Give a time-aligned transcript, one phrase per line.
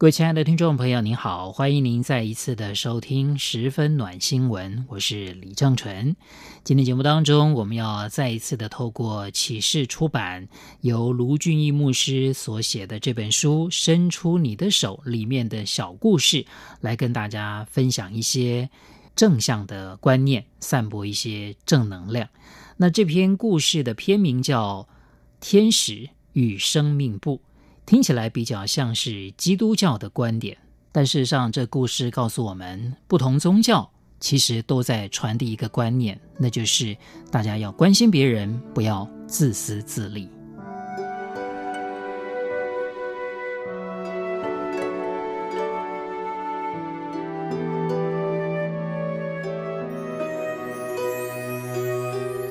[0.00, 6.14] 各位亲爱的听众朋友，您好，欢迎您再一次的收听《十分暖新闻》，我是李正淳。
[6.62, 10.46] 今天节目当中，我们要再一次的透过启示出版
[10.82, 16.46] 由卢俊义牧师所写的这本书《伸出你的手》里面的小故事，
[16.80, 18.70] 来跟大家分享一些
[19.16, 22.28] 正向的观念，散播一些正能量。
[22.76, 24.86] 那这篇故事的篇名叫
[25.40, 27.40] 《天使与生命簿》。
[27.88, 30.58] 听起来比较像是基督教的观点，
[30.92, 36.94] 但事实上，这故事告诉我们，不同宗教其实都在传递一个观念，那就是
[37.30, 40.28] 大家要关心别人，不要自私自利。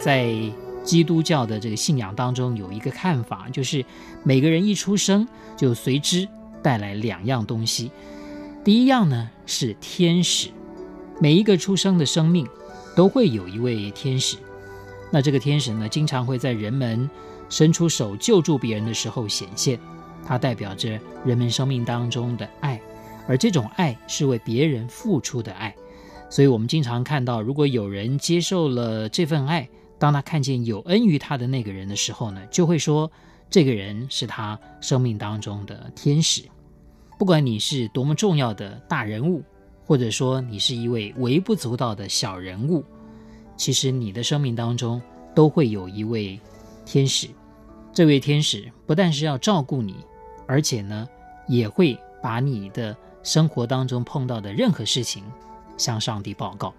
[0.01, 0.51] 在
[0.87, 3.83] 基督教的这个信仰当中有一个看法，就是
[4.23, 6.25] 每个人一出生就随之
[6.63, 7.91] 带来两样东西。
[8.63, 10.47] 第一样呢是天使，
[11.19, 12.47] 每一个出生的生命
[12.95, 14.37] 都会有一位天使。
[15.11, 17.09] 那这个天使呢，经常会在人们
[17.49, 19.77] 伸出手救助别人的时候显现，
[20.25, 22.79] 它代表着人们生命当中的爱，
[23.27, 25.75] 而这种爱是为别人付出的爱。
[26.29, 29.67] 所以我们经常看到，如果有人接受了这份爱，
[29.99, 33.11] 当他看见有恩于他的那个人的时候呢，就会说
[33.49, 36.43] 这个人是他生命当中的天使。
[37.17, 39.43] 不管你是多么重要的大人物，
[39.85, 42.83] 或者说你是一位微不足道的小人物，
[43.55, 45.01] 其实你的生命当中
[45.33, 46.39] 都会有一位
[46.85, 47.27] 天使。
[47.91, 49.95] 这位天使不但是要照顾你，
[50.45, 51.07] 而且呢，
[51.47, 55.23] 也会把你的生活当中碰到的任何事情
[55.75, 56.71] 向上帝报告。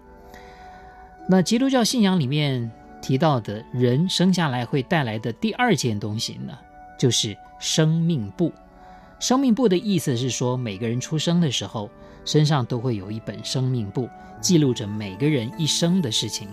[1.27, 6.57] 那基督教信仰里面，提到的人生下来会带来的第二件东西呢，
[6.97, 8.51] 就是生命簿。
[9.19, 11.89] 生命簿的意思是说，每个人出生的时候，
[12.23, 16.47] 身上都会有一本生命簿，记录着每个人一生的事情，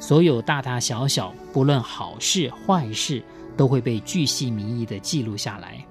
[0.00, 3.22] 所有大大小小，不论好事坏事，
[3.56, 5.84] 都会被巨细靡遗地记录下来。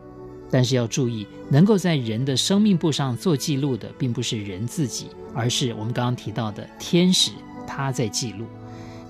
[0.50, 7.32] 但是要注意，能够在人的生命簿上做记录的，并不是人自己，而是我们刚刚提到的天使，
[7.68, 8.46] 他在记录。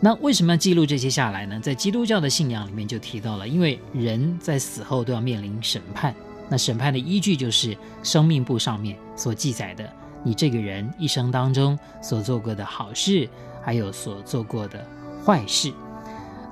[0.05, 1.59] 那为什么要记录这些下来呢？
[1.59, 6.13] 在基督教的信仰里面就提到了，因为人在死后都要面临审判，
[6.47, 9.91] 那审判的依据就是生命簿上面所记载的，
[10.23, 13.27] 你这个人一生当中所做过的好事，
[13.63, 14.88] 还有所做过的
[15.25, 15.73] 坏事。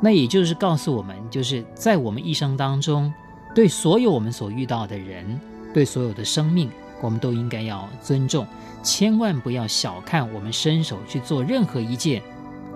[0.01, 3.13] 那也就是告诉我们，就是在我们一生当中，
[3.53, 5.39] 对所有我们所遇到的人，
[5.75, 6.71] 对所有的生命，
[7.01, 8.47] 我们都应该要尊重，
[8.81, 12.19] 千万不要小看我们伸手去做任何一件。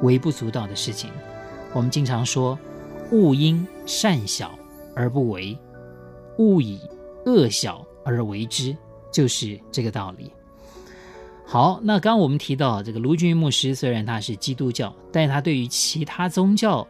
[0.02, 1.10] 微不足道的事情，
[1.74, 2.58] 我们经常说
[3.12, 4.52] “勿因善小
[4.96, 5.58] 而不为，
[6.38, 6.80] 勿以
[7.26, 8.76] 恶小而为之”，
[9.12, 10.32] 就是这个道理。
[11.46, 16.86] 好，那刚刚我们提到这个卢俊牧师，虽然他是基督教，但是他对于其他宗教，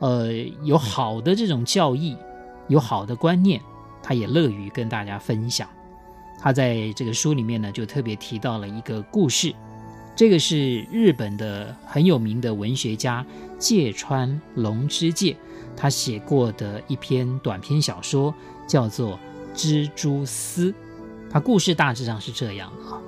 [0.00, 0.32] 呃，
[0.64, 2.16] 有好的这种教义，
[2.68, 3.60] 有好的观念，
[4.02, 5.68] 他也乐于跟大家分享。
[6.40, 9.54] 他在这个书里面呢，就特别提到了一个故事。
[10.14, 13.24] 这个是日本的很有名的文学家
[13.58, 15.36] 芥川龙之介，
[15.74, 18.32] 他写过的一篇短篇小说，
[18.68, 19.18] 叫做
[19.56, 20.70] 《蜘蛛丝》。
[21.30, 23.00] 他故事大致上是这样啊，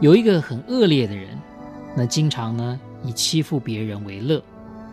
[0.00, 1.38] 有一个很恶劣的人，
[1.96, 4.42] 那经常呢以欺负别人为乐，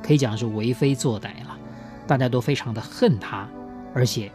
[0.03, 1.57] 可以讲是为非作歹了。
[2.05, 3.49] 大家都非常的恨他，
[3.95, 4.31] 而且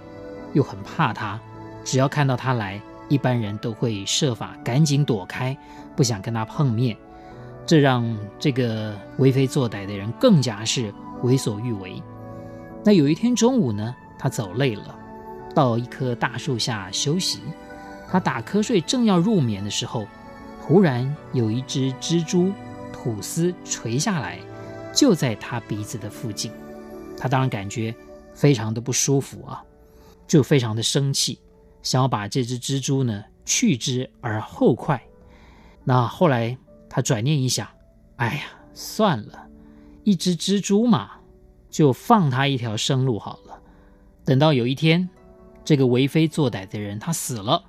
[0.55, 1.41] 又很怕他，
[1.85, 5.57] 只要看到他来，一般人都会设法赶紧躲开，
[5.95, 6.97] 不想跟他碰面。
[7.65, 10.93] 这让这个为非作歹的人更加是
[11.23, 12.03] 为所欲为。
[12.85, 14.99] 那有一天中午呢，他走累了，
[15.55, 17.41] 到一棵大树下休息。
[18.09, 20.07] 他打瞌睡，正要入眠的时候，
[20.67, 22.53] 突然有一只蜘蛛
[22.93, 24.39] 吐丝垂下来，
[24.93, 26.51] 就在他鼻子的附近。
[27.17, 27.95] 他当然感觉
[28.35, 29.63] 非常的不舒服啊，
[30.27, 31.39] 就非常的生气，
[31.83, 35.01] 想要把这只蜘蛛呢去之而后快。
[35.85, 36.59] 那后来。
[36.95, 37.67] 他转念一想，
[38.17, 38.43] 哎呀，
[38.75, 39.49] 算了，
[40.05, 41.13] 一只蜘蛛嘛，
[41.71, 43.59] 就放他一条生路好了。
[44.27, 45.09] 等到有一天，
[45.65, 47.65] 这个为非作歹的人他死了，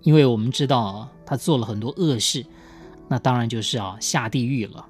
[0.00, 2.44] 因为我们知道他做了很多恶事，
[3.06, 4.84] 那当然就是要下地狱了。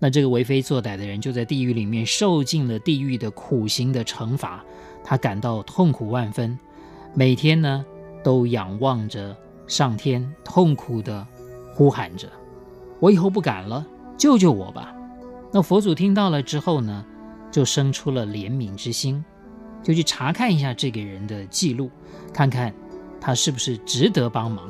[0.00, 4.64] 那这个为非作歹的人就在地狱里面受尽了地狱的苦刑的惩罚，
[5.04, 6.58] 他感到痛苦万分，
[7.14, 7.86] 每天呢
[8.24, 9.36] 都仰望着
[9.68, 11.24] 上天，痛苦的
[11.72, 12.28] 呼喊着
[13.00, 13.84] ：“我以后不敢了，
[14.16, 14.94] 救救我吧！”
[15.52, 17.04] 那佛祖听到了之后呢，
[17.50, 19.24] 就生出了怜悯之心，
[19.82, 21.90] 就去查看一下这个人的记录，
[22.32, 22.74] 看看
[23.20, 24.68] 他是不是值得帮忙。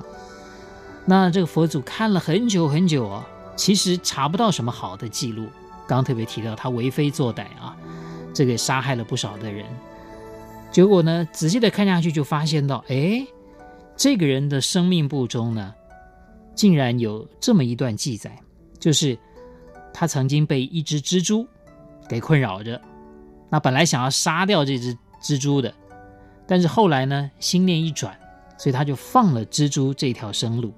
[1.06, 3.26] 那这个佛祖看了很久很久啊，
[3.56, 5.46] 其实查不到什么好的记录。
[5.86, 7.76] 刚特别提到他为非作歹啊，
[8.32, 9.66] 这个杀害了不少的人。
[10.70, 13.26] 结果呢，仔细的看下去就发现到，哎，
[13.96, 15.74] 这个人的生命簿中呢，
[16.54, 18.36] 竟然有这么一段记载，
[18.78, 19.18] 就是。
[19.96, 21.46] 他曾经被一只蜘蛛
[22.08, 22.80] 给困扰着，
[23.48, 24.92] 那本来想要杀掉这只
[25.22, 25.72] 蜘蛛的，
[26.48, 28.12] 但是后来呢，心念一转，
[28.58, 30.74] 所以他就放了蜘蛛这条生路。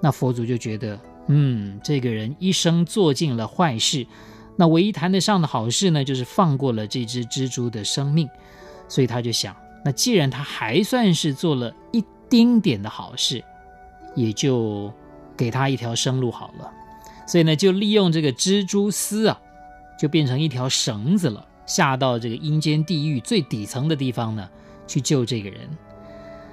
[0.00, 0.96] 那佛祖就觉得，
[1.26, 4.06] 嗯，这个人一生做尽了坏事，
[4.54, 8.28] 那唯一谈得上的好事呢，就是放过了这只蜘蛛的生命。
[8.86, 9.52] 所以他就想，
[9.84, 13.42] 那既然他还算是做了一丁点的好事，
[14.14, 14.92] 也就
[15.36, 16.70] 给他一条生路好了。
[17.26, 19.40] 所以呢，就利用这个蜘蛛丝啊，
[19.98, 24.48] 就变成一条绳子了，下到这个阴间地狱最底层的地方呢，
[24.86, 25.68] 去救这个人。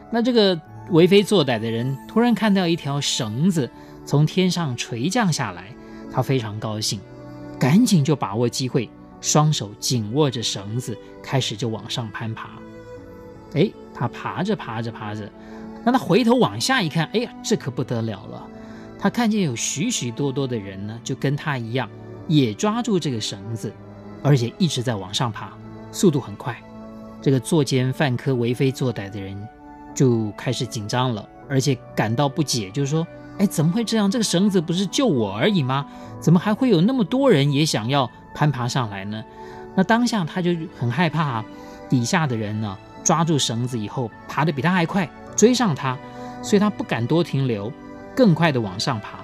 [0.09, 3.69] 那这个为非作歹的人突然看到一条绳子
[4.05, 5.73] 从天上垂降下来，
[6.11, 6.99] 他非常高兴，
[7.59, 8.89] 赶紧就把握机会，
[9.19, 12.49] 双手紧握着绳子，开始就往上攀爬。
[13.53, 15.29] 哎，他爬着爬着爬着，
[15.83, 18.47] 那他回头往下一看，哎呀，这可不得了了。
[19.01, 21.89] 他看见有许许多多的人呢，就跟他一样，
[22.27, 23.73] 也抓住这个绳子，
[24.21, 25.51] 而且一直在往上爬，
[25.91, 26.55] 速度很快。
[27.19, 29.35] 这个作奸犯科、为非作歹的人
[29.95, 33.05] 就开始紧张了，而且感到不解，就是说
[33.39, 34.09] ：“哎，怎么会这样？
[34.09, 35.87] 这个绳子不是救我而已吗？
[36.19, 39.23] 怎么还会有那么多人也想要攀爬上来呢？”
[39.73, 41.43] 那当下他就很害怕，
[41.89, 45.97] 底下的人呢抓住绳子以后，爬得比他还快，追上他，
[46.43, 47.71] 所以他不敢多停留。
[48.15, 49.19] 更快的往上爬，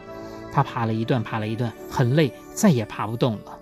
[0.51, 3.57] 他爬了一段，爬了一段，很累，再也爬不动了。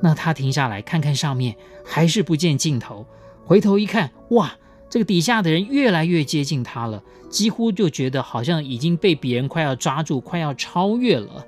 [0.00, 3.06] 那他停下来看看上面，还是不见尽头。
[3.44, 4.52] 回头一看，哇，
[4.88, 11.44] 这个底下的人越来越接近他了，几乎就觉得好像已经被别人快要抓住，快要超越了。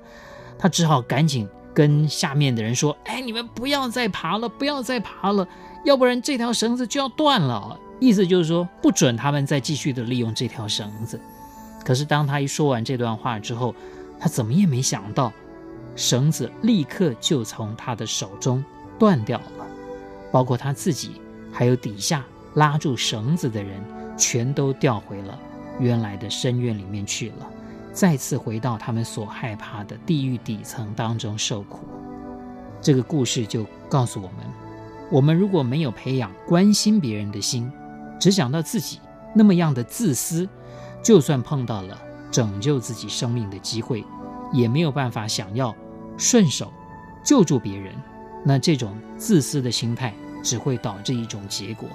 [0.59, 5.47] 他只好赶紧跟下面的人说：“哎，你们不要再爬了，不要再爬了，
[5.85, 11.21] 要不然这条绳子就要断了。”意思就是说，不准他们再继续的利用这条绳子。
[11.83, 13.73] 可是当他一说完这段话之后，
[14.19, 15.33] 他怎么也没想到，
[15.95, 18.63] 绳子立刻就从他的手中
[18.99, 19.65] 断掉了，
[20.31, 21.19] 包括他自己，
[21.51, 22.23] 还有底下
[22.53, 23.83] 拉住绳子的人，
[24.15, 25.37] 全都掉回了
[25.79, 27.49] 原来的深渊里面去了，
[27.91, 31.79] 再次回到他们所害怕的地狱底层当中受苦。
[32.79, 34.37] 这个故事就告诉我们：
[35.11, 37.71] 我们如果没有培养关心别人的心，
[38.19, 38.99] 只想到自己，
[39.33, 40.47] 那么样的自私。
[41.03, 41.99] 就算碰到了
[42.31, 44.03] 拯救自己生命的机会，
[44.53, 45.75] 也没有办法想要
[46.17, 46.71] 顺手
[47.23, 47.93] 救助别人。
[48.43, 50.13] 那这种自私的心态
[50.43, 51.87] 只会导致一种结果：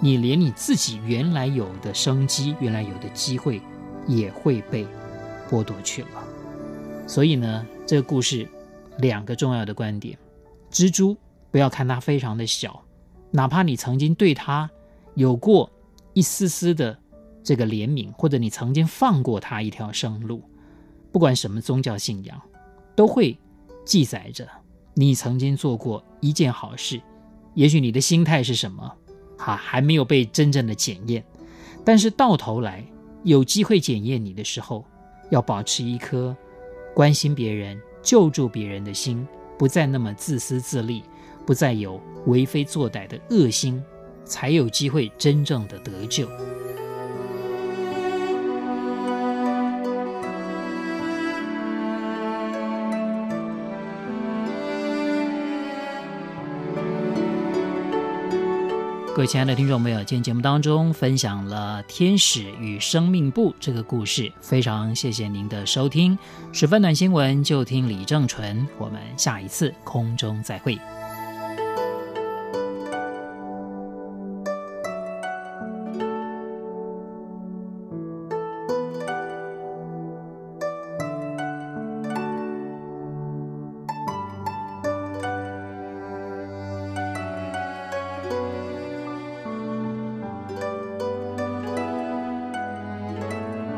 [0.00, 3.60] 你连你自己原来有的生机、原来有的机会
[4.06, 4.86] 也会被
[5.50, 6.08] 剥夺去了。
[7.06, 8.48] 所以呢，这个故事
[8.98, 10.18] 两个重要的观点：
[10.70, 11.16] 蜘蛛
[11.50, 12.82] 不要看它非常的小，
[13.30, 14.70] 哪怕你曾经对它
[15.14, 15.70] 有过
[16.14, 16.98] 一丝丝的。
[17.42, 20.42] 这个怜悯，或者你曾经放过他一条生路，
[21.10, 22.40] 不管什么宗教信仰，
[22.94, 23.38] 都会
[23.84, 24.46] 记载着
[24.94, 27.00] 你曾经做过一件好事。
[27.54, 28.94] 也许你的心态是什么，
[29.36, 31.24] 哈，还没有被真正的检验。
[31.84, 32.84] 但是到头来
[33.24, 34.84] 有机会检验你的时候，
[35.30, 36.36] 要保持一颗
[36.94, 39.26] 关心别人、救助别人的心，
[39.58, 41.02] 不再那么自私自利，
[41.46, 43.82] 不再有为非作歹的恶心，
[44.24, 46.28] 才有机会真正的得救。
[59.12, 66.16] 各位亲爱的听众朋友，今天节目当中分享了《天使与生命簿》这个故事，非常谢谢您的收听。
[66.52, 70.78] 十分暖新闻就听李正淳，我们下一次空中再会。